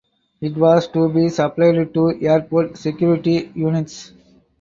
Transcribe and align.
It 0.41 0.57
was 0.57 0.87
to 0.93 1.09
be 1.09 1.29
supplied 1.29 1.93
to 1.93 2.11
airport 2.23 2.75
security 2.75 3.51
units. 3.53 4.13